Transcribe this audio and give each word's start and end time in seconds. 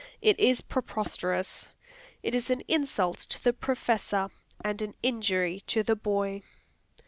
It 0.19 0.39
is 0.39 0.61
preposterous. 0.61 1.67
It 2.23 2.33
is 2.33 2.49
an 2.49 2.63
insult 2.67 3.19
to 3.19 3.43
the 3.43 3.53
Professor, 3.53 4.31
and 4.65 4.81
an 4.81 4.95
injury 5.03 5.59
to 5.67 5.83
the 5.83 5.95
boy. 5.95 6.41